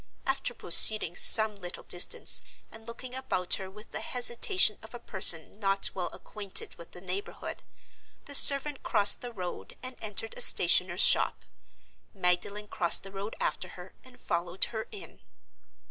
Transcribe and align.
After 0.25 0.55
proceeding 0.55 1.15
some 1.15 1.53
little 1.53 1.83
distance, 1.83 2.41
and 2.71 2.87
looking 2.87 3.13
about 3.13 3.53
her 3.57 3.69
with 3.69 3.91
the 3.91 3.99
hesitation 4.01 4.79
of 4.81 4.95
a 4.95 4.99
person 4.99 5.51
not 5.59 5.91
well 5.93 6.09
acquainted 6.11 6.73
with 6.73 6.93
the 6.93 7.01
neighborhood, 7.01 7.61
the 8.25 8.33
servant 8.33 8.81
crossed 8.81 9.21
the 9.21 9.31
road 9.31 9.77
and 9.83 9.95
entered 10.01 10.33
a 10.35 10.41
stationer's 10.41 11.01
shop. 11.01 11.45
Magdalen 12.15 12.67
crossed 12.67 13.03
the 13.03 13.11
road 13.11 13.35
after 13.39 13.67
her 13.77 13.93
and 14.03 14.19
followed 14.19 14.63
her 14.73 14.87
in. 14.91 15.19